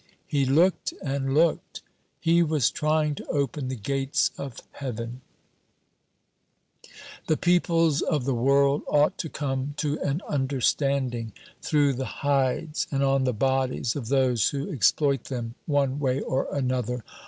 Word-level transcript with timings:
He 0.25 0.47
looked 0.47 0.95
and 1.03 1.35
looked. 1.35 1.83
He 2.19 2.41
was 2.41 2.71
trying 2.71 3.13
to 3.13 3.27
open 3.27 3.67
the 3.67 3.75
gates 3.75 4.31
of 4.35 4.59
heaven. 4.71 5.21
"The 7.27 7.37
peoples 7.37 8.01
of 8.01 8.25
the 8.25 8.33
world 8.33 8.81
ought 8.87 9.19
to 9.19 9.29
come 9.29 9.75
to 9.77 9.99
an 9.99 10.23
understanding, 10.27 11.33
through 11.61 11.93
the 11.93 12.23
hides 12.23 12.87
and 12.91 13.03
on 13.03 13.25
the 13.25 13.31
bodies 13.33 13.95
of 13.95 14.07
those 14.07 14.49
who 14.49 14.71
exploit 14.71 15.25
them 15.25 15.53
one 15.67 15.99
way 15.99 16.19
or 16.19 16.47
another. 16.51 17.03